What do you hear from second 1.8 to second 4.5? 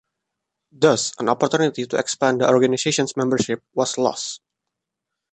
to expand the organization's membership was lost.